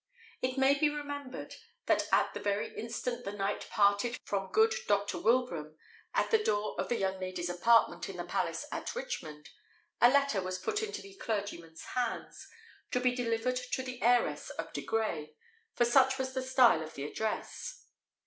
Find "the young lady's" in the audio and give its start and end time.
6.89-7.51